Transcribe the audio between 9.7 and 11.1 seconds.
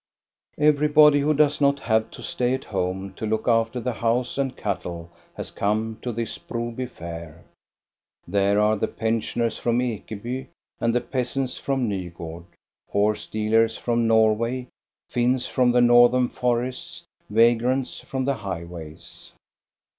Ekeby and the